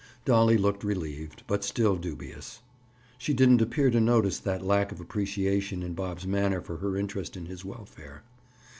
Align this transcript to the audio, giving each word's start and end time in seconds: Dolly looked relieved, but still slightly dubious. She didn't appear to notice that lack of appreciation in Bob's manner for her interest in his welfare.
Dolly 0.25 0.57
looked 0.57 0.83
relieved, 0.83 1.43
but 1.45 1.63
still 1.63 1.93
slightly 1.93 2.09
dubious. 2.09 2.61
She 3.19 3.35
didn't 3.35 3.61
appear 3.61 3.91
to 3.91 3.99
notice 3.99 4.39
that 4.39 4.65
lack 4.65 4.91
of 4.91 4.99
appreciation 4.99 5.83
in 5.83 5.93
Bob's 5.93 6.25
manner 6.25 6.59
for 6.59 6.77
her 6.77 6.97
interest 6.97 7.37
in 7.37 7.45
his 7.45 7.63
welfare. 7.63 8.23